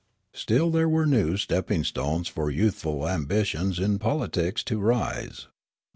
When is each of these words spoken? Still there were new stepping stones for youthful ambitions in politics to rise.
Still 0.33 0.71
there 0.71 0.89
were 0.89 1.05
new 1.05 1.37
stepping 1.37 1.83
stones 1.83 2.27
for 2.27 2.49
youthful 2.49 3.07
ambitions 3.07 3.77
in 3.77 3.99
politics 3.99 4.63
to 4.63 4.79
rise. 4.79 5.45